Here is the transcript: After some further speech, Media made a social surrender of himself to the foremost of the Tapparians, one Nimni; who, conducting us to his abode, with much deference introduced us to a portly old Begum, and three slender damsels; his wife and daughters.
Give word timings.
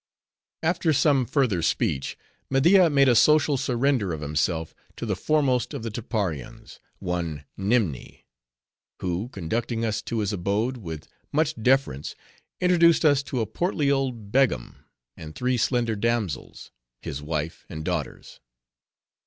After 0.63 0.93
some 0.93 1.27
further 1.27 1.61
speech, 1.61 2.17
Media 2.49 2.89
made 2.89 3.07
a 3.07 3.13
social 3.13 3.55
surrender 3.55 4.13
of 4.13 4.21
himself 4.21 4.73
to 4.95 5.05
the 5.05 5.15
foremost 5.15 5.75
of 5.75 5.83
the 5.83 5.91
Tapparians, 5.91 6.79
one 6.97 7.45
Nimni; 7.55 8.25
who, 8.99 9.29
conducting 9.29 9.85
us 9.85 10.01
to 10.01 10.21
his 10.21 10.33
abode, 10.33 10.77
with 10.77 11.07
much 11.31 11.53
deference 11.53 12.15
introduced 12.59 13.05
us 13.05 13.21
to 13.21 13.41
a 13.41 13.45
portly 13.45 13.91
old 13.91 14.31
Begum, 14.31 14.85
and 15.15 15.35
three 15.35 15.55
slender 15.55 15.95
damsels; 15.95 16.71
his 17.03 17.21
wife 17.21 17.63
and 17.69 17.85
daughters. 17.85 18.39